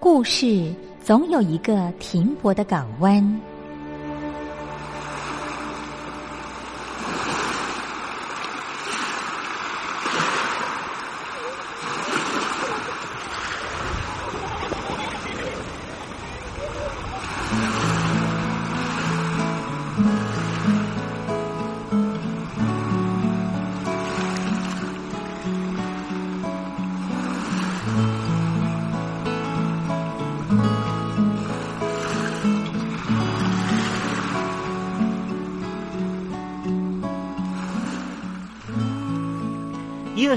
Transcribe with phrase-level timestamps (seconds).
[0.00, 3.40] 故事总有一个停泊的港湾。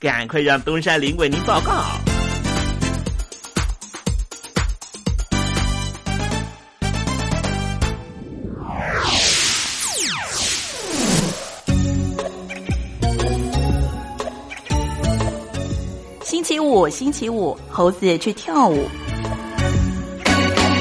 [0.00, 1.82] 赶快让东山林为您报告。
[16.22, 18.88] 星期五，星期五，猴子去跳舞。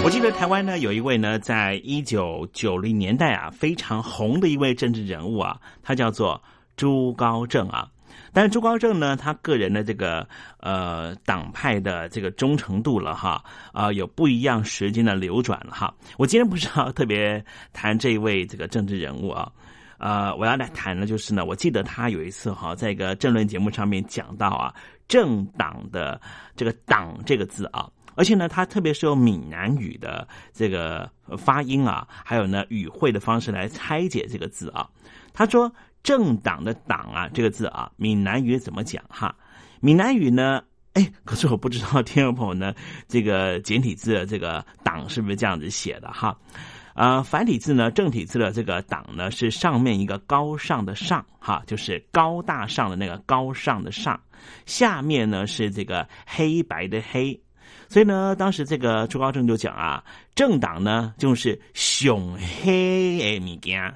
[0.03, 6.39] 我记得台湾呢有一位呢，在一九九零年代啊非常红的一位政治人物啊，他叫做
[6.75, 7.87] 朱高正啊。
[8.33, 10.27] 但是朱高正呢，他个人的这个
[10.59, 13.43] 呃党派的这个忠诚度了哈，
[13.73, 15.93] 啊有不一样时间的流转了哈。
[16.17, 17.43] 我今天不是要特别
[17.73, 19.51] 谈这一位这个政治人物啊，
[19.97, 24.73] 呃，我要来谈的就是呢，我记得他有一次哈，在一个政论节目上面讲到啊，
[25.07, 26.19] 政党的
[26.55, 34.87] 这个“党”这个字啊，而且呢，他特别是用闽南语的这个发音啊，还有呢语汇的方式来拆解这个字啊，
[35.33, 35.71] 他说。
[36.07, 39.35] 政党的“党”啊，这个字啊，闽南语怎么讲哈？
[39.81, 40.63] 闽南语呢？
[40.93, 42.73] 哎，可是我不知道听众朋友呢，
[43.09, 46.33] 这个简体字的这个“党”是不是这样子写的哈？
[46.93, 54.17] 啊，繁体字呢，正体字的这个“党”呢，是上面一个高尚的“上”哈，就是高大上的那个高尚的“上”，
[54.65, 57.37] 下面呢是这个黑白的“黑”，
[57.89, 60.01] 所以呢，当时这个朱高正就讲啊，
[60.35, 63.93] 政党呢就是熊黑的物件。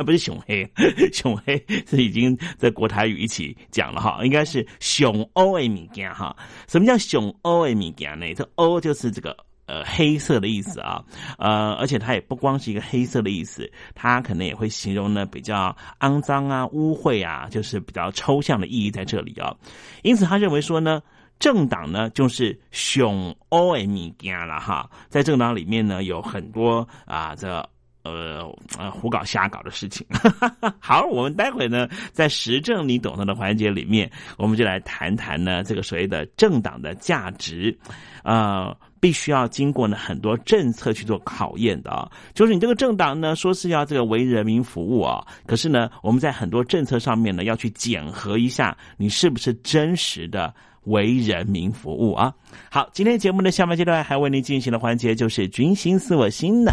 [0.00, 0.66] 啊，不是熊黑，
[1.12, 6.34] 熊黑是已经在国台语一起讲了哈，应该是熊欧的物件哈。
[6.68, 8.32] 什么叫熊欧的物件呢？
[8.34, 9.36] 这欧就是这个
[9.66, 11.04] 呃黑色的意思啊，
[11.36, 19.54] 呃，而且它也不光是一个黑色的意思，它可能也会形容呢比较肮脏啊、污秽啊，就是比较抽象的意义在这里啊。
[20.02, 21.02] 因此，他认为说呢，
[21.38, 27.68] 政党呢就是熊欧的物件了哈，在政党里面呢有很多啊这。
[28.02, 30.06] 呃呃，胡搞瞎搞的事情。
[30.80, 37.76] 好，我们待会呢，在时政你懂得的环节里面，我们就来谈谈呢这个所谓的政党的价值。
[38.22, 42.10] 呃，必须要经过呢很多政策去做考验的啊。
[42.34, 50.54] 就是你这个政党呢，说是要这个为人民服务啊，可是呢，我们在很多政策上面呢，要去检核一下你是不是真实的
[50.84, 52.32] 为人民服务啊。
[52.70, 56.72] 好，今天节目的下半阶段还为您进行的环节就是“军心似我心”的。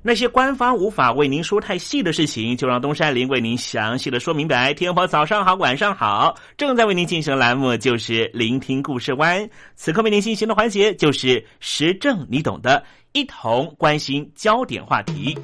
[0.00, 4.72] 那些官方无法为您说太细的事情，就让东山林为您详细的说明白。
[4.72, 9.46] 天婆早上好，晚上好，正在为您进行的栏目就是聆听故事湾。
[9.74, 15.36] 此刻为您进行的环节就是时政，你懂的，一同关心焦点话题。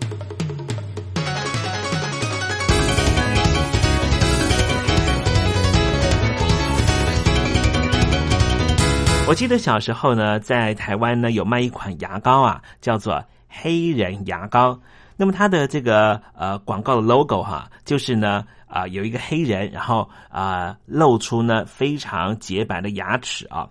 [9.27, 13.25] 我记得小时候呢，在台湾呢有卖一款牙膏啊，叫做
[13.61, 14.79] 黑人牙膏。
[15.17, 23.69] 那么它的这个呃广告的 logo 哈，就是呢啊、有一个黑人，然后啊、露出呢非常洁白的牙齿啊。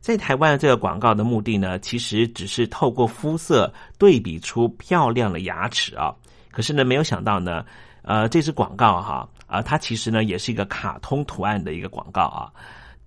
[0.00, 6.14] 在台湾这个广告的目的呢，其实只是透过肤色对比出漂亮的牙齿啊。
[6.52, 7.64] 可是呢，没有想到呢，
[8.02, 12.52] 呃，这支广告哈啊、它其实呢也是一个卡通图案的一个广告啊。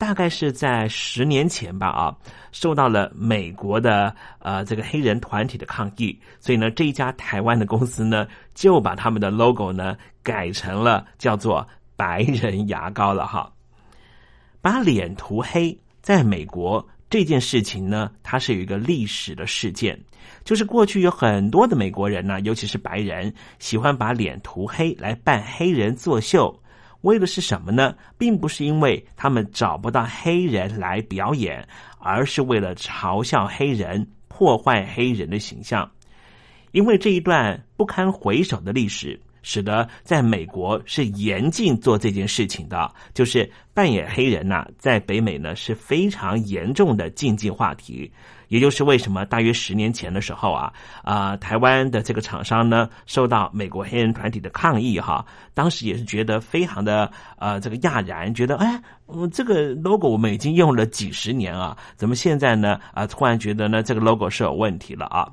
[0.01, 2.17] 大概是在十年前吧啊，
[2.51, 13.53] 受到了美国的呃这个黑人团体的抗议，所以呢这一家台湾的公司呢就把他们的 logo 呢改成了叫做白人牙膏了哈。
[14.59, 19.95] 把脸涂黑，在美国这件事情呢，它是有一个历史的事件，
[20.43, 26.59] 就是过去有很多的美国人呢，尤其是白人，喜欢把脸涂黑来扮黑人作秀。
[27.01, 27.95] 为的是什么呢？
[28.17, 31.67] 并不是因为他们找不到黑人来表演，
[31.99, 35.89] 而是为了嘲笑黑人、破坏黑人的形象。
[36.71, 48.11] 因为这一段不堪回首的历史，使得在美国是严禁做这件事情的，就是扮演黑人呐、在北美呢是非常严重的禁忌话题。
[48.49, 50.73] 也就是为什么大约十年前的时候啊，
[51.03, 65.31] 啊、台湾的这个厂商呢，受到美国黑人团体的抗议哈，当时也是觉得非常的呃这个讶然，觉得哎，嗯，这个 logo 我们已经用了几十年啊，怎么现在呢啊、突然觉得呢这个 logo 是有问题了啊？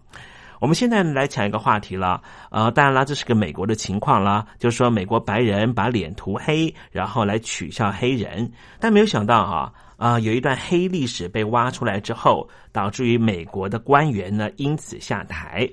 [0.60, 15.68] 我们现在来讲一个话题了，呃，当然啦，这是个美国的情况啦，就是说美国白人把脸涂黑，然后来取笑黑人，但没有想到哈、啊，有一段黑历史被挖出来之后，导致于美国的官员呢因此下台。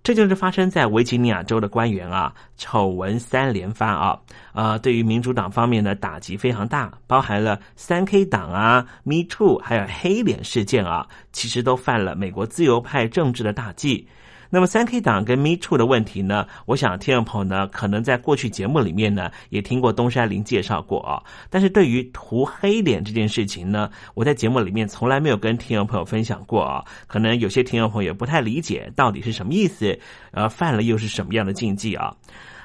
[0.00, 4.18] 这就是发生在维吉尼亚州的官员啊，丑闻三连发啊，
[4.54, 14.06] 呃，对于民主党方面的打击非常大，包含了三 K 党啊、Me Too，还有黑脸事件啊，其实都犯了美国自由派政治的大忌。
[14.50, 21.22] 那么三 K 党跟 Me Too 的问题呢，我想听众朋友呢，可能在过去节目里面呢，也听过东山林介绍过啊。
[21.50, 26.84] 但是对于涂黑脸这件事情呢，我在节目里面从来没有跟听众朋友分享过啊。
[27.06, 29.98] 可能有些听众朋友也不太理解到底是什么意思，
[30.30, 32.14] 呃，犯了又是什么样的禁忌啊？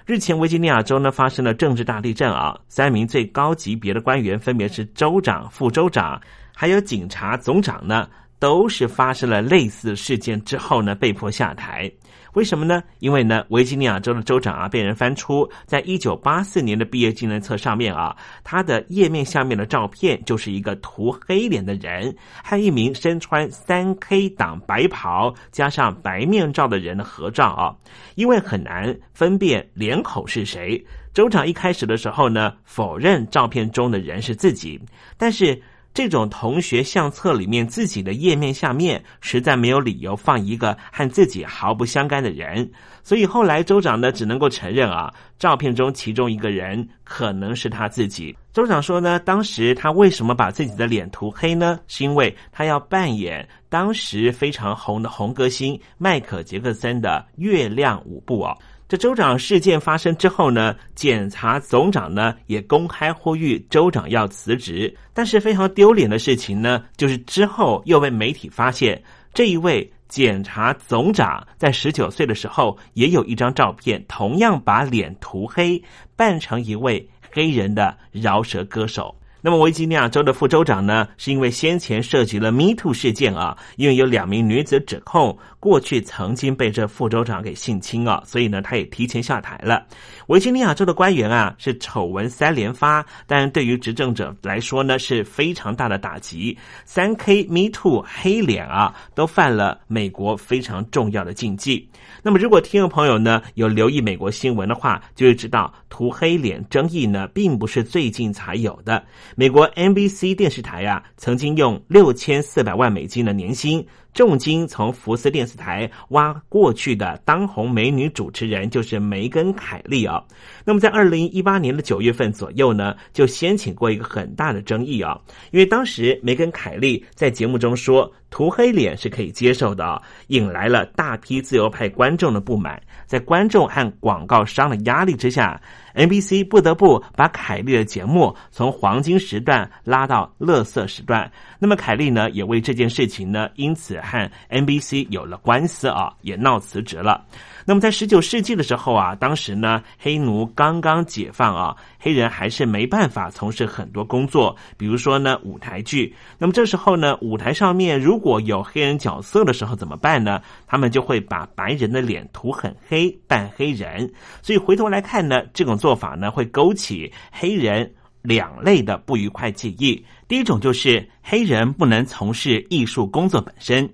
[0.05, 6.21] 日前，维吉尼亚州呢发生了政治大地震啊，三名最高级别的官员，分别是州长、副州长，
[6.53, 8.07] 还有警察总长呢。
[8.43, 11.89] 都是发生了类似事件之后呢，被迫下台。
[12.33, 12.83] 为什么呢？
[12.99, 27.73] 因为呢，维吉尼亚州的州长啊，被人翻出在一九八四年的毕业纪念册上面啊，他的页面下面的照片就是一个涂黑脸的人，和一名身穿三 K 党白袍加上白面罩的人的合照啊。
[28.15, 34.77] 因为很难分辨脸口是谁，州长一开始的时候呢，否认照片中的人是自己，
[35.17, 35.57] 但是。
[35.93, 42.69] 这种同学相册里面自己的页面下面，实在没有理由放一个和自己毫不相干的人。
[43.03, 48.35] 所以后来州长呢，只能够承认啊，照片中其中一个人可能是他自己。
[48.53, 51.79] 州长说呢，当时他为什么把自己的脸涂黑呢？
[51.87, 58.57] 是因为他要扮演当时非常红的红歌星迈克杰克森的月亮舞步哦。
[58.93, 64.95] 这州长事件发生之后呢，检察总长呢也公开呼吁州长要辞职。
[65.15, 69.01] 但是非常丢脸的事情呢，就是之后又被媒体发现，
[69.33, 75.81] 这一位检察总长在十九岁的时候也有一张照片，同样把脸涂黑，
[76.15, 79.15] 扮成一位黑人的饶舌歌手。
[79.45, 89.81] 那么维吉尼亚州的副州长呢，是因为先前涉及了 Me Too 事件啊，因为有两名女子指控过去曾经被这副州长给性侵啊，所以呢，他也提前下台了。
[90.27, 96.57] 维吉尼亚州的官员啊，是丑闻三连发，但对于执政者来说呢，是非常大的打击。
[96.83, 101.87] 三 K Me Too 黑脸啊，都犯了美国非常重要的禁忌。
[102.21, 109.01] 那么，如果听众朋友呢有留意美国新闻的话，就会知道涂黑脸争议呢，并不是最近才有的。
[109.37, 113.87] 美国 NBC 电视台啊，曾经用六千四百万美金的年薪。
[114.13, 120.23] 重金从福斯电视台挖过去的当红美女主持人就是梅根凯利啊。
[120.63, 125.19] 那么在二零一八年的九月份左右呢，就掀起过一个很大的争议啊，
[125.51, 132.81] 因为当时梅根凯利在节目中说涂黑脸是可以接受的，引来了大批自由派观众的不满。
[133.05, 135.59] 在观众和广告商的压力之下
[135.95, 141.31] ，NBC 不得不把凯利的节目从黄金时段拉到乐色时段。
[141.59, 147.25] 那么凯利呢，也为这件事情呢，因此和 NBC 有了官司啊，也闹辞职了。
[147.65, 156.13] 那么在十九世纪的时候啊，当时呢黑奴刚刚解放啊，黑人还是没办法从事很多工作，比如说呢舞台剧。
[156.37, 160.41] 那么这时候呢，舞台上面如果有黑人角色的时候怎么办呢？
[160.67, 164.11] 他们就会把白人的脸涂很黑，扮黑人。
[164.41, 167.89] 所以回头来看呢，这种做法呢会勾起黑人
[168.21, 170.03] 两类的不愉快记忆。
[170.27, 173.89] 第一种就是黑人不能从事艺术工作本身，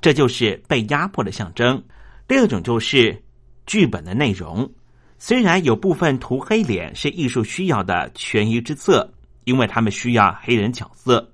[0.00, 1.82] 这就是被压迫的象征。
[2.26, 3.22] 第二种就是
[3.66, 4.72] 剧本的内容，
[5.18, 9.12] 虽然有部分涂黑脸是艺术需要的权宜之策，
[9.44, 11.32] 因为他们需要黑人角色，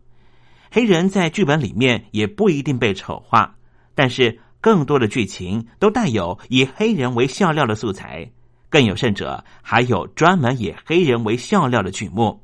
[0.70, 3.56] 黑人在剧本里面也不一定被丑化，
[3.94, 8.28] 但是更多的剧情都带有以黑人为笑料的素材，
[8.68, 12.42] 更有甚者还有专门以黑人为笑料的剧目。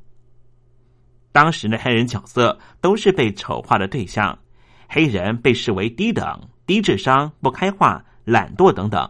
[1.33, 4.39] 当时的黑人角色都是被丑化的对象，
[4.87, 8.05] 黑人被视为低等、低智商、不开化。
[8.27, 9.09] 懒惰等等，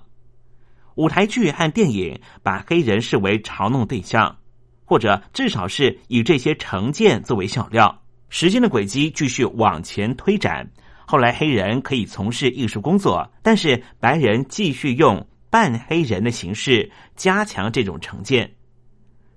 [0.94, 4.38] 舞台剧和电影把黑人视为嘲弄对象，
[4.86, 8.04] 或者至少是以这些成见作为笑料。
[8.30, 10.70] 时间的轨迹继续往前推展，
[11.08, 18.54] 后来黑人可以从事艺术工作，但是白人继续用扮黑人的形式加强这种成见。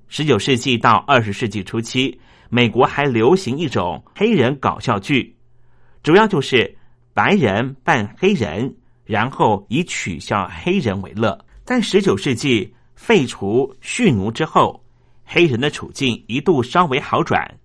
[0.08, 5.34] 十九世纪到二十世纪初期，美国还流行一种黑人搞笑剧，
[6.02, 6.76] 主要就是
[7.14, 8.76] 白人扮黑人。
[9.10, 11.36] 然后以取笑黑人为乐。
[11.64, 14.80] 在十九世纪废除蓄奴之后，
[15.24, 17.58] 黑人的处境一度稍微好转。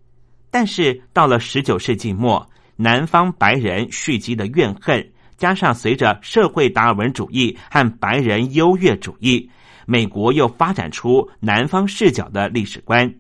[0.49, 9.47] 但是到了十九世纪末，南方白人蓄积的怨恨，加上随着社会达尔文主义和白人优越主义，
[9.85, 13.13] 美国又发展出南方视角的历史观。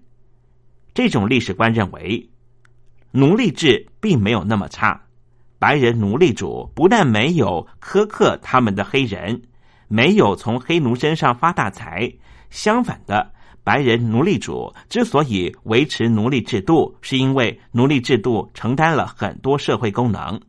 [0.95, 2.27] 这种历史观认为，
[3.11, 5.04] 奴隶制并没有那么差。
[5.65, 9.41] 白人奴隶主不但没有苛刻他们的黑人，
[9.87, 12.07] 没有从黑奴身上发大财，
[12.51, 13.31] 相反的，
[13.63, 20.39] 白人奴隶主之所以维持奴隶制度，是因为奴隶制度承担了很多社会功能，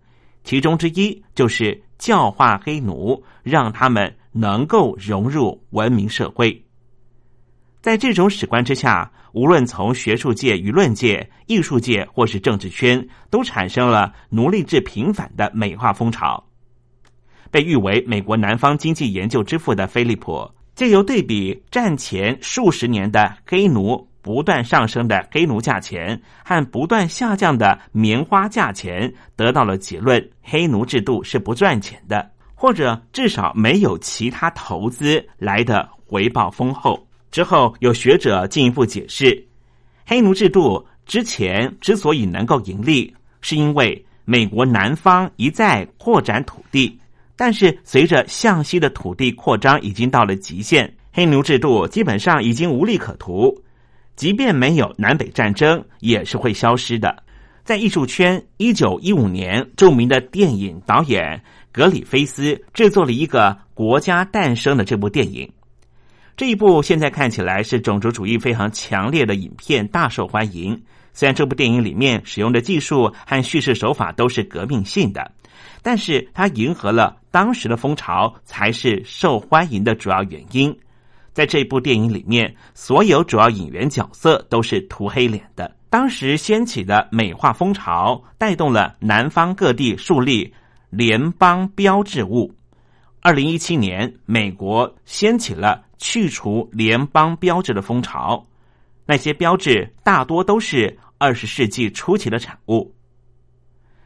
[0.44, 6.62] 其中之一就是教化黑奴，让他们能够融入文明社会。
[7.86, 16.44] 在这种史观之下，无论从学术界、舆论界、艺术界或是政治圈，都产生了奴隶制平反的美化风潮。
[17.48, 37.05] 被誉为美国南方经济研究之父的菲利普，借由对比战前数十年的黑奴不断上升的黑奴价钱和不断下降的棉花价钱，得到了结论：黑奴制度是不赚钱的，或者至少没有其他投资来的回报丰厚。
[37.30, 39.46] 之后，有学者进一步解释，
[40.06, 46.98] 黑奴制度之前之所以能够盈利，是因为美国南方一再扩展土地，
[47.36, 53.62] 但是随着向西的土地扩张已经到了极限，黑奴制度基本上已经无利可图，
[54.16, 57.22] 即便没有南北战争，也是会消失的。
[57.64, 65.50] 在艺术圈，一九一五年，著名的电影导演格里菲斯制作了一个《国家诞生》的这部电影。
[66.36, 70.78] 这一部现在看起来是种族主义非常强烈的影片，大受欢迎。
[71.14, 75.32] 虽然这部电影里面使用的技术和叙事手法都是革命性的，
[75.80, 80.78] 但是它迎合了当时的风潮，才是受欢迎的主要原因。
[81.32, 85.74] 在这部电影里面，所有主要演员角色都是涂黑脸的。
[85.88, 90.52] 当时掀起的美化风潮，带动了南方各地树立
[90.90, 92.54] 联邦标志物。
[93.22, 98.46] 二零一七年，美国掀起了去除联邦标志的风潮，
[99.04, 102.94] 那些标志大多都是二十世纪初期的产物。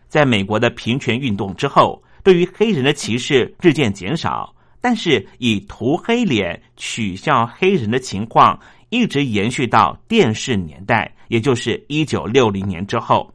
[0.08, 8.58] 在美国的平权运动之后，对于黑人的歧视日渐减少，但是以涂黑脸取笑黑人的情况。
[8.92, 13.32] 一直延续到电视年代，也就是一九六零年之后，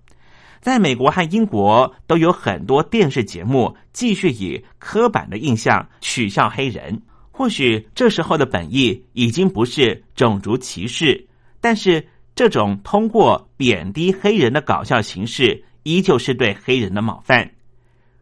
[0.59, 7.01] 在美国和英国都有很多电视节目继续以刻板的印象取笑黑人。
[7.37, 11.27] 或许这时候的本意已经不是种族歧视，
[11.59, 17.51] 但是这种通过贬低黑人的搞笑形式，依旧是对黑人的冒犯。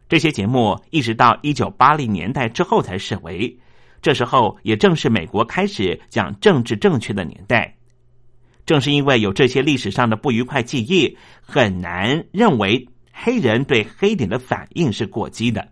[0.08, 3.56] 这些节目一直到一九八零年代之后才视为。
[4.02, 7.76] 这时候也正是美国开始讲政治正确的年代，
[8.66, 15.68] 正是因为有这些历史上的不愉快记忆，很难认为黑人对黑点的反应是过激的。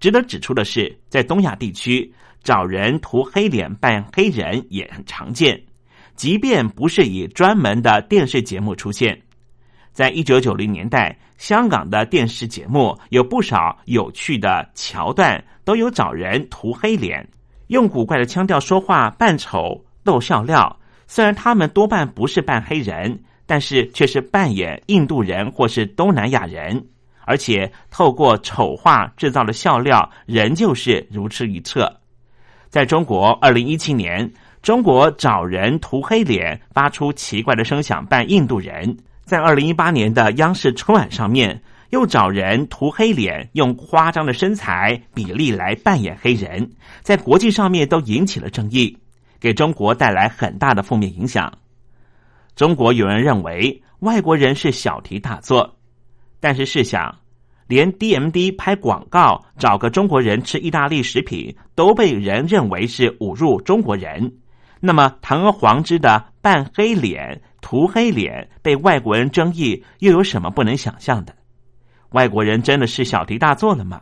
[0.00, 5.62] 值得指出的是，在东亚地区找人涂黑脸扮黑人也很常见，
[6.16, 9.20] 即便不是以专门的电视节目出现，
[9.92, 15.42] 在一九九零年代，香港的电视节目有不少有趣的桥段。
[15.64, 17.24] 都有找人涂黑脸，
[17.68, 20.76] 用古怪的腔调说话，扮丑逗笑料。
[21.06, 26.84] 虽然他们多半不是扮黑人，但是却是扮演印度人或是东南亚人，
[27.24, 32.00] 而且透过丑化制造的笑料，仍旧是如出一辙。
[32.72, 34.32] 在中国，二零一七年，
[34.62, 38.96] 中国找人涂黑脸，发出奇怪的声响，扮印度人。
[39.26, 41.62] 在二零一八年的央视春晚上面。
[41.90, 46.70] 又找人涂黑脸，用夸张的身材比例来扮演黑人，
[47.02, 48.96] 在国际上面都引起了争议，
[49.38, 51.52] 给中国带来很大的负面影响。
[52.56, 55.76] 中国有人认为外国人是小题大做，
[56.40, 57.14] 但是试想，
[57.66, 64.32] 连 DMD 拍广告找个中国人吃意大利食品都被人认为是侮辱中国人，
[64.80, 71.34] 那么堂而皇之的扮黑脸、涂黑脸被外国人争议，又有什么不能想象的？
[72.10, 74.00] 外国人真的是小题大做了吗？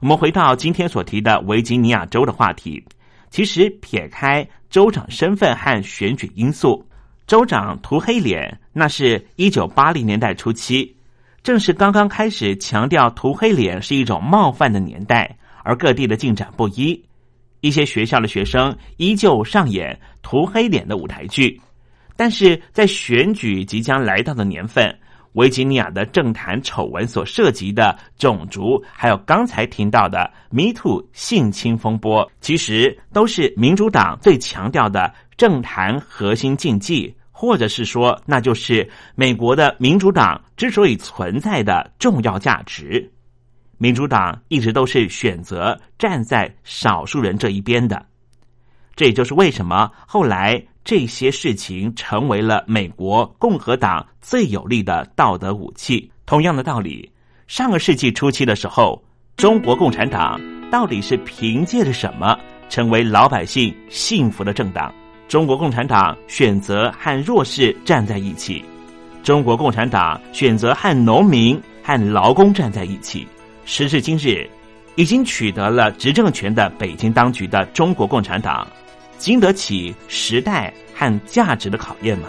[0.00, 2.84] 我们回到今天所提的维吉尼亚州的话题。
[3.30, 6.84] 其实撇开州长身份和选举因素，
[7.28, 10.96] 州长涂黑脸，那是一九八零年代初期，
[11.42, 17.02] 正是刚刚开始强调涂黑脸是一种冒犯的年代，而各地的进展不一。
[17.60, 21.60] 一些学校的学生依旧上演涂黑脸的舞台剧，
[22.16, 24.94] 但是在选举即将来到的年份。
[25.34, 43.10] 维吉尼亚的政坛丑闻所涉及的种族，还有刚才听到的 “Me Too” 性侵风波，其实都是民主党最强调的政坛核心禁忌，或者是说，那就是美国的民主党之所以存在的重要价值。
[43.78, 48.04] 民主党一直都是选择站在少数人这一边的，
[48.94, 50.62] 这也就是为什么后来。
[50.82, 56.10] 这些事情成为了美国共和党最有力的道德武器。
[56.24, 57.08] 同样的道理，
[57.46, 59.00] 上个世纪初期的时候，
[59.36, 62.36] 中国共产党到底是凭借着什么
[62.70, 64.92] 成为老百姓幸福的政党？
[65.30, 68.64] 中国共产党选择和弱势站在一起，
[69.22, 73.24] 中国共产党选择和农民和劳工站在一起。
[73.64, 74.50] 时至今日，
[74.96, 78.66] 已经取得了执政权的北京当局的中国共产党。
[79.18, 82.28] 经得起时代和价值的考验吗？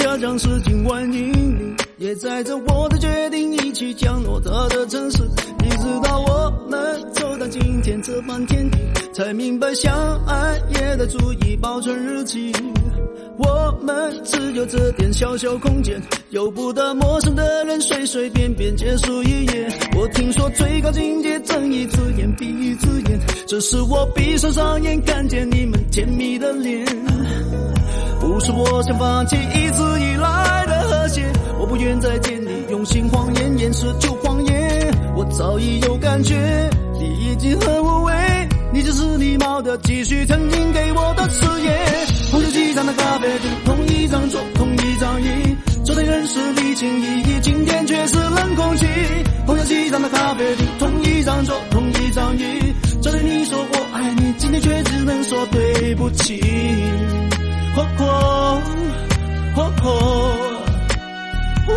[0.00, 5.18] 下降是近万英里，也载着我的决定一起降落他的城市。
[5.62, 8.78] 一直到我们走到今天这般天地，
[9.12, 9.92] 才明白相
[10.24, 12.50] 爱也得注意保存日期。
[13.36, 19.68] 我们只有这点小小空间，由不得陌生的人随随便便结束一夜。
[19.94, 26.86] 我听说最高境界睁一只眼闭一只眼，这是我闭上双眼看见你们甜蜜的脸。
[28.30, 31.26] 不是我想放弃一直以来的和谐，
[31.58, 34.94] 我不愿再见你，用心谎言掩饰旧谎言。
[35.16, 38.14] 我早已有感觉，你已经很无味，
[38.72, 41.76] 你只是礼貌的继续曾经给我的誓言。
[42.30, 48.86] 同游机场的咖啡厅，同一张桌，同一张椅，昨天认识你情意义，今天却是冷空气。
[49.44, 52.44] 同游机场的咖啡厅，同一张桌，同一张椅，
[53.02, 56.40] 昨天你说我爱你，今天却只能说对不起。
[57.82, 58.62] 哦
[59.56, 60.02] 哦哦
[61.68, 61.72] 哦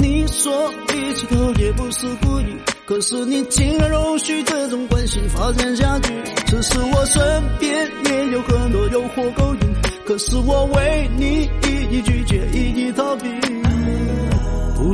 [0.00, 6.14] 你说一起头也不是故意，可是你竟然容许这种关系发展下去。
[6.46, 7.22] 只是我身
[7.58, 9.74] 边也有很多诱惑勾引，
[10.06, 13.28] 可是我为你一一拒绝，一一逃避。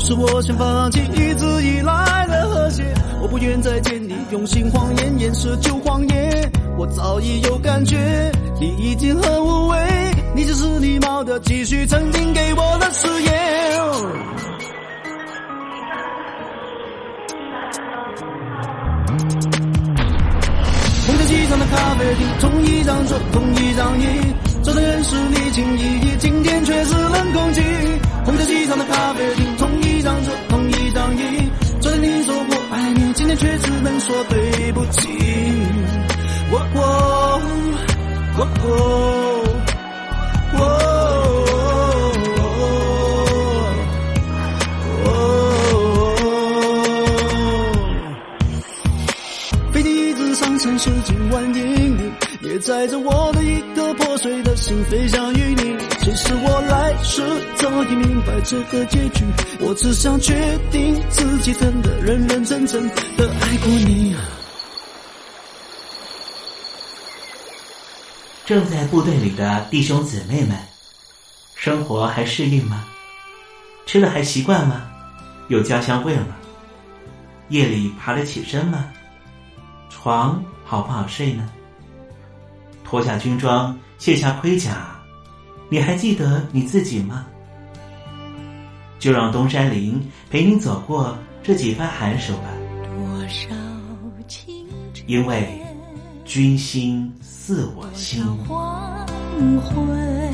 [0.00, 2.82] 是我想放弃一直以来的和谐，
[3.20, 6.50] 我不愿再见你，用心谎言掩饰旧谎言。
[6.78, 7.96] 我早已有感觉，
[8.58, 9.78] 你已经很无畏，
[10.34, 13.30] 你只是礼貌的继续曾经给我的誓言。
[21.06, 24.04] 同在机场的咖啡厅，同一张桌，同一张椅，
[24.62, 27.62] 昨天认识你情意义，今天却是冷空气。
[28.24, 31.20] 同在机场的咖啡厅，同一一张桌，同一张椅，
[31.78, 35.10] 昨天你说我爱你，今天却只能说对不起。
[36.50, 36.80] 我我
[38.38, 38.48] 我
[40.54, 40.58] 我
[49.70, 52.10] 飞机一直上升是近万英里，
[52.40, 55.76] 也载着我的一颗破碎的心飞向于你。
[56.02, 57.22] 其实我来时
[57.56, 59.22] 早已明白这个结局，
[59.60, 64.16] 我只想确定自己真的认认真真的爱过你。
[68.46, 70.56] 正在部队里的弟兄姊妹们，
[71.54, 72.86] 生活还适应吗？
[73.84, 74.90] 吃的还习惯吗？
[75.48, 76.34] 有家乡味吗？
[77.50, 78.86] 夜里爬得起身吗？
[79.90, 81.46] 床好不好睡呢？
[82.84, 84.99] 脱下军装，卸下盔甲，
[85.70, 87.24] 你还记得你自己吗？
[88.98, 89.98] 就让东山林
[90.28, 92.50] 陪你走过这几番寒暑吧。
[95.06, 95.58] 因为
[96.24, 98.22] 君心似我心。
[98.46, 99.06] 黄
[99.62, 100.32] 昏，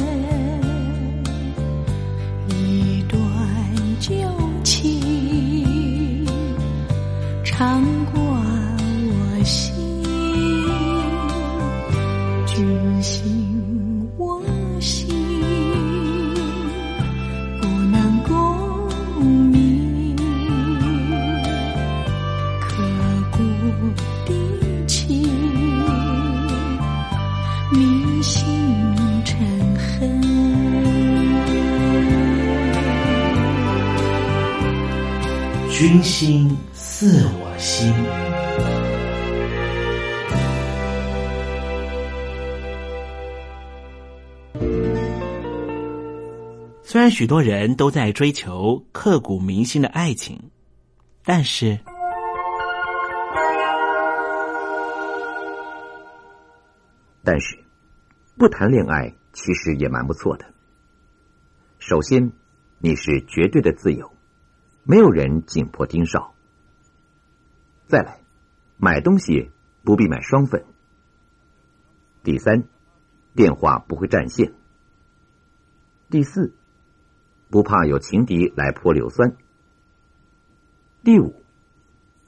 [37.08, 37.94] 自我心。
[46.82, 50.50] 虽然许多人都在追求刻骨铭心的爱情，
[51.22, 51.78] 但是，
[57.22, 57.56] 但是，
[58.36, 60.44] 不谈恋爱其实也蛮不错的。
[61.78, 62.32] 首先，
[62.80, 64.10] 你是绝对的自由，
[64.82, 66.32] 没有人紧迫盯梢。
[67.86, 68.20] 再来，
[68.78, 69.50] 买东西
[69.84, 70.64] 不必买双份。
[72.24, 72.64] 第三，
[73.34, 74.54] 电话不会占线。
[76.10, 76.52] 第四，
[77.48, 79.36] 不怕有情敌来泼硫酸。
[81.04, 81.44] 第五，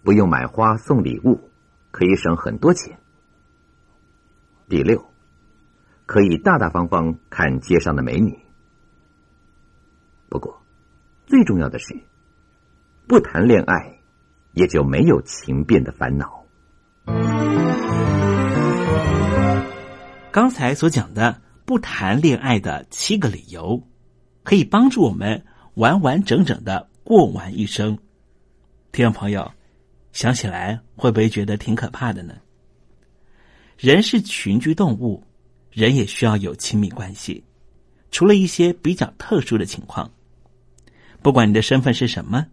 [0.04, 1.50] 不用买花送礼物，
[1.90, 3.00] 可以省很多钱。
[4.68, 5.10] 第六，
[6.06, 8.38] 可以大大方方看街上的美女。
[10.28, 10.62] 不过，
[11.26, 12.00] 最重要的是，
[13.08, 13.97] 不谈恋爱，
[14.58, 16.44] 也就没有情变的烦恼。
[20.32, 23.80] 刚才所讲的不谈恋爱的七个理由，
[24.42, 25.44] 可以帮助我们
[25.74, 27.96] 完完整整的过完一生。
[28.90, 29.52] 听众朋友，
[30.12, 32.34] 想起来会不会觉得挺可怕的呢？
[33.76, 35.22] 人是群居动物，
[35.70, 37.44] 人也需要有亲密关系。
[38.10, 40.10] 除了一些比较特殊的情况，
[41.22, 42.46] 不管你的身份是什么，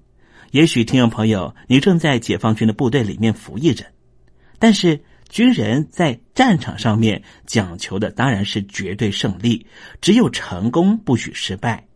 [0.56, 3.84] 也许听众朋友你正在解放军的部队里面服役着，
[4.58, 5.04] 但是。
[5.28, 9.66] 军人在战场上面讲求的当然是绝对胜利，
[10.00, 11.88] 只有成功不许失败。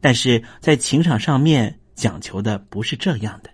[0.00, 3.50] 但是在情场上面讲求的不是这样的。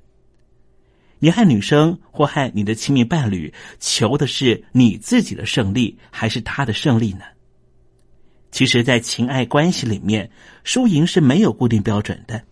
[1.19, 7.25] 你害女生或害你的亲密伴侣，求的是你自己的胜利还是他的胜利呢？
[8.51, 10.31] 其实，在情爱关系里面，
[10.65, 12.43] 输赢是没有固定标准的。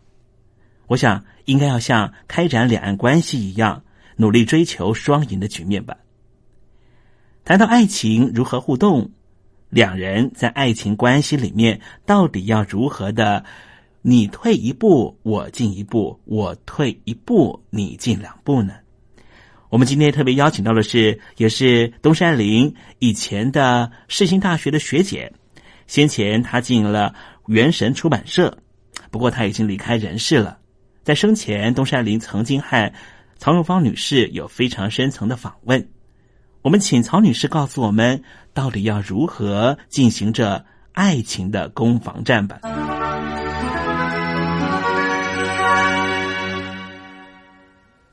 [0.91, 3.85] 我想，应该要像开展两岸关系一样，
[4.17, 5.97] 努力追求双赢的局面吧。
[7.45, 9.13] 谈到爱情如何互动，
[9.69, 13.45] 两人在爱情关系里面到底要如何的？
[14.03, 18.75] 你退一步，我进一步；我退一步，你进两步呢？
[19.69, 25.33] 我们今天特别邀请到的是，也是东山林以前的世新大学的学姐。
[25.87, 27.15] 先前她进了
[27.47, 28.59] 元神出版社，
[29.13, 30.59] 不过她已经离开人世了。
[31.03, 32.93] 在生前，东山林曾经和
[33.39, 35.89] 曹永芳女士有非常深层的访问。
[36.61, 38.23] 我们请曹女士告诉我们，
[38.53, 42.61] 到底要如何进行着爱情的攻防战吧。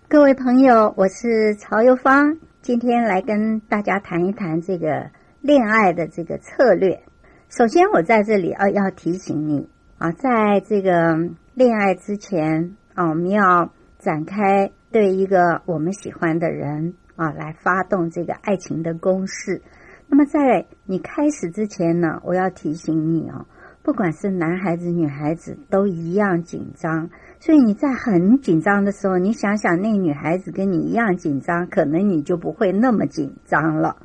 [0.08, 5.12] 各位朋友，我是曹幼芳，今天来跟大家谈一谈这个
[5.42, 7.04] 恋爱的这个策略。
[7.50, 9.68] 首先，我在这里要要提醒你
[9.98, 11.18] 啊，在这个
[11.58, 16.94] 恋爱之前啊，我们要展开对一个我们喜欢的人。
[17.16, 19.64] 啊，来发动这个爱情的攻势。
[20.08, 23.48] 那么，在你开始之前呢，我要提醒你哦，
[23.82, 27.10] 不管是男孩子、女孩子，都一样紧张。
[27.40, 33.98] 所以你在很紧张的时候，你想想那女孩子跟你一样紧张，可能你就不会那么紧张了。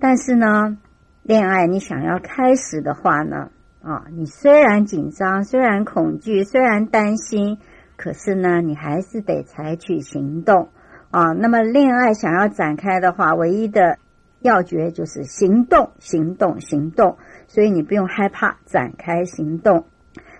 [0.00, 0.76] 但是呢，
[1.22, 3.52] 恋爱你想要开始的话呢，
[3.82, 7.58] 啊，你虽然紧张，虽然恐惧，虽然担心，
[7.96, 10.68] 可是呢，你还是得采取行动。
[11.10, 13.98] 啊，那么恋爱想要展开的话，唯一的
[14.40, 17.16] 要诀就是行动，行动，行动。
[17.48, 19.86] 所以你不用害怕展开行动。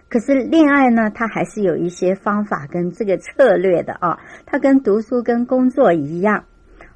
[0.09, 4.18] 可是恋爱呢，它还是有一些方法跟这个策略的啊。
[4.45, 6.45] 它跟读书跟工作一样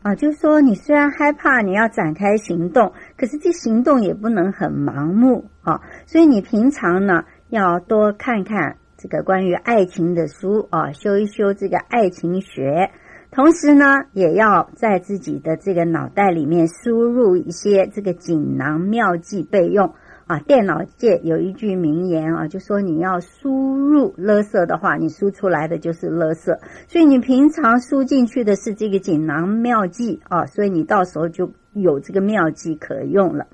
[0.03, 5.81] 啊，就是说你虽然害怕你要展开行动，可是这行动也不能很盲目啊。
[6.07, 12.91] 所以你平常呢要多看看这个关于爱情的书啊，修一修这个爱情学。
[13.31, 19.93] 同时呢，也要在自己的这个脑袋里面输入一些这个锦囊妙计备用
[20.29, 20.39] 啊。
[20.39, 26.61] 电脑界有一句名言啊，就说你要输入勒色的话，你输出来的就是勒色。
[26.87, 33.49] 所以你平常输进去的是这个锦囊妙计啊，所以你到时候就有这个妙计可用了。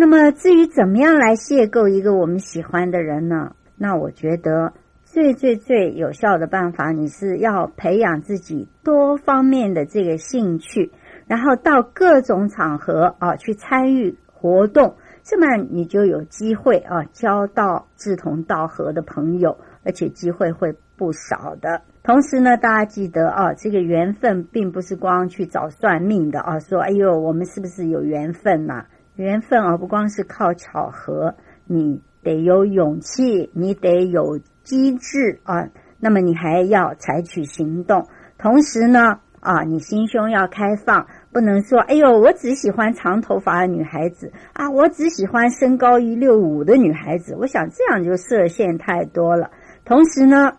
[0.00, 3.56] 那么至于怎么样来邂逅一个我们喜欢的人呢？
[3.76, 4.72] 那我觉得。
[5.04, 10.92] 最最最有效的办法，你是要培养自己多方面的这个兴趣，
[11.26, 21.80] 然后到各种场合啊去参与活动，这么你就有机会啊交到志同道合的朋友，而且机会会不少的。
[22.02, 28.84] 同时呢，大家记得啊，这个缘分并不是光去找算命的啊，说哎呦我们是不是有缘分呐？
[29.22, 31.34] 缘分啊不光是靠巧合，
[31.66, 34.40] 你得有勇气，你得有。
[34.64, 38.06] 机智啊，那么你还要采取行动，
[38.36, 47.34] 同时呢啊，你心胸要开放，不能说，哎呦，我只喜欢长头发的女孩子啊，我只喜欢身高一六五的女孩子。
[47.34, 49.50] 我想这样就设限太多了。
[49.86, 50.52] 同时呢，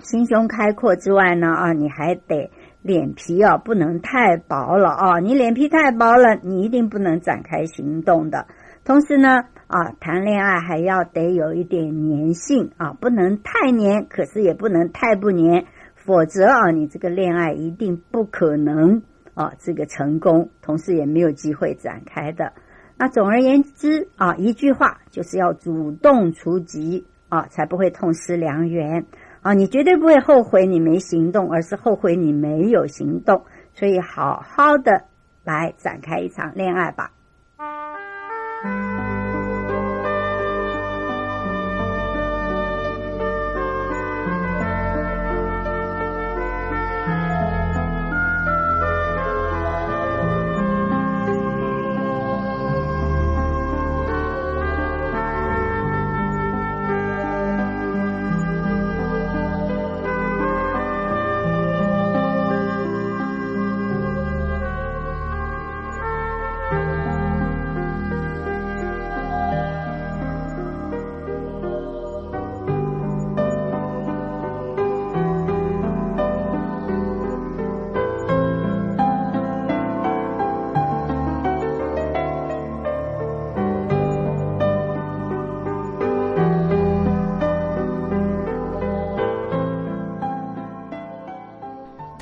[0.00, 2.50] 心胸开阔之外呢，啊，你还得
[2.88, 8.46] 脸皮啊不能太薄了啊，你脸皮太薄了，你一定不能展开行动的。
[8.82, 19.02] 同时呢，啊，谈恋爱还要得有一点粘性啊，不能太黏，可是也不能太不粘，否则啊，你这个恋爱一定不可能。
[19.34, 22.54] 啊，这个成功，同时也没有机会展开的。
[22.96, 29.04] 那总而言之啊，一句话就是要主动出击啊，才不会痛失良缘
[29.48, 29.54] 啊。
[29.54, 33.44] 你绝对不会后悔你没行动，而是后悔你没有行动。
[33.72, 35.04] 所以，好好的
[35.44, 37.10] 来展开一场恋爱吧。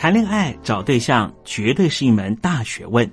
[0.07, 3.11] 谈恋爱找对象绝对是一门大学问。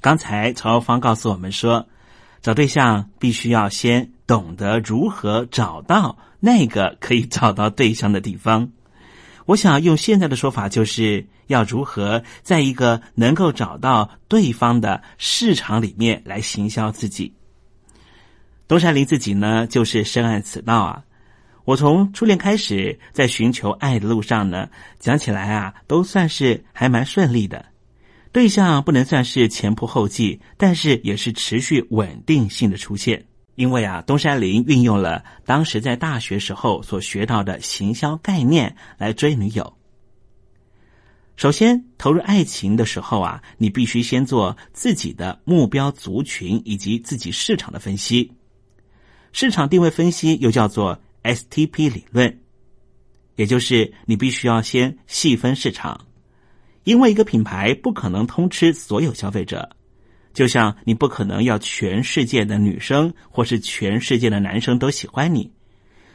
[0.00, 1.88] 刚才曹芳告诉我们说，
[2.40, 8.70] 找对象必须要先懂得如何找到那个可以找到对象的地方。
[9.46, 17.34] 我想用现在的说法，就是要如何在一个能够找到对方的市场里面来行销自己。
[18.68, 21.02] 东山林自己呢，就是深谙此道啊。
[21.66, 27.66] 我从初恋开始，在寻求爱的路上呢，讲起来啊，都算是还蛮顺利的。
[28.30, 33.26] 对象不能算是前仆后继，但是也是持续稳定性的出现。
[33.56, 39.76] 因为啊，东山林运用了当时在大学时候所学到的行销概念来追女友。
[41.34, 48.30] 首先，投入爱情的时候啊，你必须先做自己的目标族群以及自己市场的分析。
[49.32, 51.00] 市场定位分析又叫做。
[51.34, 52.38] STP 理论，
[53.34, 56.06] 也就是你必须要先细分市场，
[56.84, 59.76] 因为一个品牌不可能通吃所有消费者，
[60.32, 65.50] 就像你不可能要全世界的女生或是全世界的男生都喜欢你，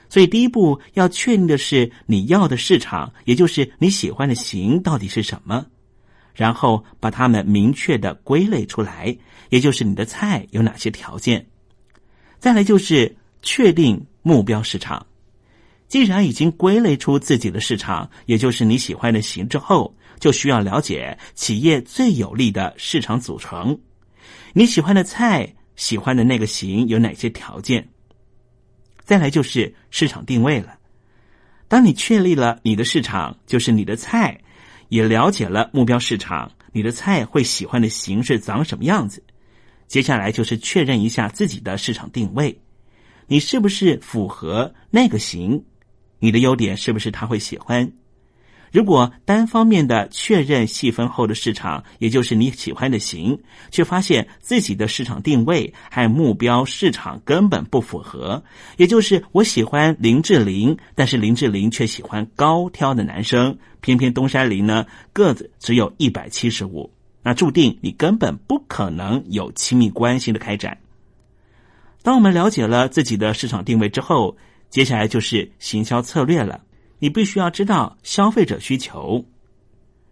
[0.09, 5.65] 所以第一步要确定的是你要的市场，也就是你喜欢的型到底是什么，
[6.33, 9.17] 然后把它们明确的归类出来，
[9.49, 11.47] 也就是你的菜有哪些条件，
[12.39, 14.05] 再来就是确定。
[14.21, 15.05] 目标市场，
[15.87, 23.79] 既然已经归类出自己的市场，也就是你喜欢的型之后，就需要了解企业最有利的市场组成。
[24.53, 27.87] 你喜欢的菜，喜欢的那个型有哪些条件？
[29.03, 30.77] 再来就是市场定位了。
[31.67, 34.39] 当你确立了你的市场，就是你的菜，
[34.89, 39.23] 也了解了目标市场，你的菜会喜欢的形式长什么样子？
[39.87, 42.61] 接下来就是确认一下自己的市场定位。
[43.31, 45.63] 你是不是符合那个型？
[46.19, 47.89] 你的优点是不是他会喜欢？
[48.73, 53.39] 如果单方面的确认细分后的市场，也就是你喜欢的型，
[53.71, 58.43] 却发现自己的市场定位和目标市场根本不符合，
[58.75, 66.91] 也就是我喜欢林志玲，但是林志玲却喜欢高挑的男生，偏偏东山林呢个子只有一百七十五，
[67.23, 70.77] 那注定你根本不可能有亲密关系的开展。
[72.03, 74.35] 当我们了解了自己的市场定位之后，
[74.71, 76.63] 接下来就是行销策略了。
[76.97, 79.23] 你必须要知道消费者需求。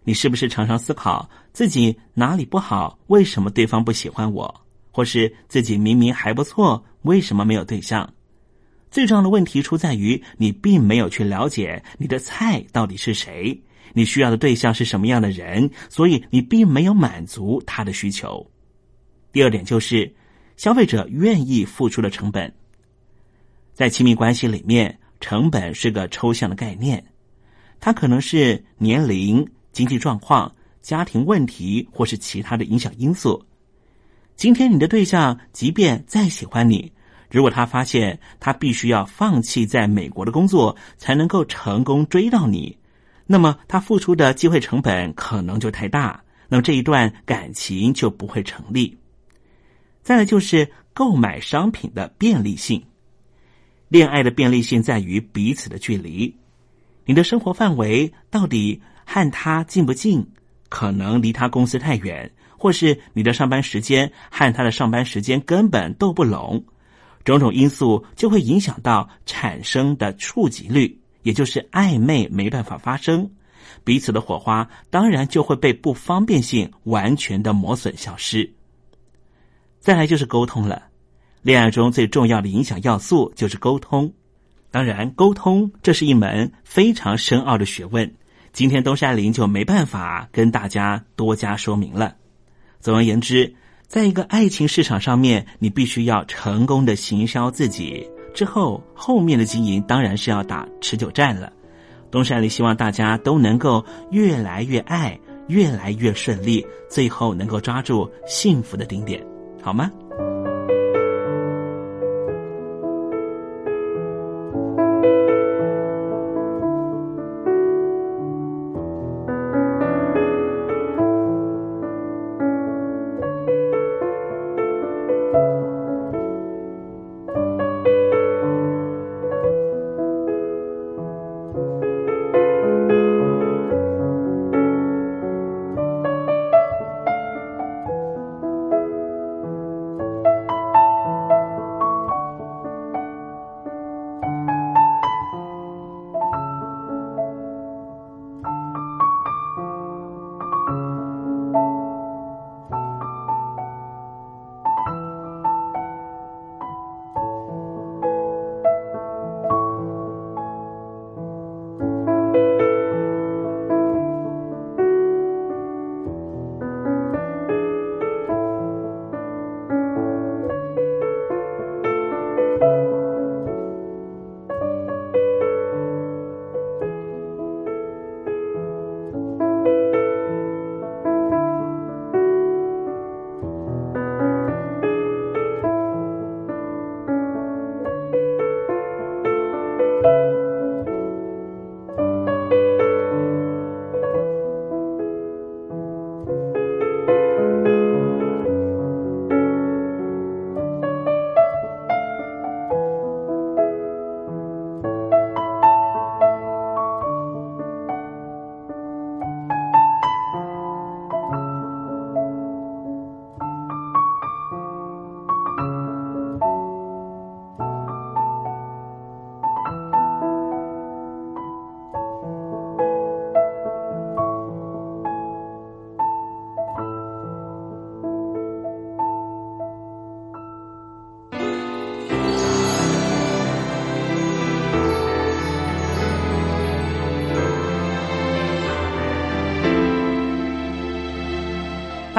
[0.04, 2.98] 你是不是常常思考自己哪里不好？
[3.08, 4.60] 为什么对方不喜欢我？
[4.92, 8.12] 或是自己明明还不错，为什么没有对象？
[8.90, 13.60] 最重要的问题出在于你并没有去了解你的菜到底是谁，
[13.94, 18.48] 你需要的对象是什么样的人，所以你并没有满足他的需求。
[19.32, 20.14] 第二点就是。
[20.60, 22.52] 消费者愿意付出的成本，
[23.72, 27.02] 在亲密关系里面，成本是个抽象的概念，
[27.80, 29.42] 它可能是年龄、
[29.72, 33.42] 经济状况、家庭问题，或是其他的影响因素。
[34.36, 36.92] 今天你的对象即便再喜欢你，
[37.30, 42.76] 如果他发现他必须要放弃在美国的工作才能够成功追到你，
[43.26, 48.94] 那么他付出的机会成本可能就太大，那么这一段感情就不会成立。
[50.10, 52.82] 再来就是购买商品的便利性，
[53.86, 56.34] 恋爱的便利性在于彼此的距离，
[57.04, 60.26] 你的生活范围到底和他近不近？
[60.68, 66.64] 可能离他公司太远，或是你的上班时间和他的上班时间根本斗不拢，
[67.22, 73.30] 种种因素就会影响到产生的触及率，也就是暧昧没办法发生，
[73.84, 78.52] 彼此的火花当然就会被不方便性完全的磨损消失。
[79.80, 80.82] 再来就是沟通了，
[81.40, 84.12] 恋爱中最重要的影响要素就是沟通。
[84.70, 88.14] 当然，沟通这是一门非常深奥的学问，
[88.52, 92.14] 今天东山林就没办法跟大家多加说明了。
[92.78, 93.52] 总而言之，
[93.88, 101.50] 在一个爱情市场上面，你必须要成功的行销自己，之后后面的经营当然是要打持久战了。
[102.10, 105.18] 东山林希望大家都能够越来越爱，
[105.48, 109.29] 越来越顺利，最后能够抓住幸福的顶点。
[109.62, 109.90] 好吗？